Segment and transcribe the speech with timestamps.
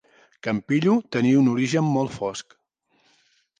[0.47, 2.59] Campillo tenia un origen molt fosc.